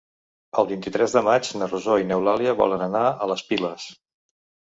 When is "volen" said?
2.61-2.85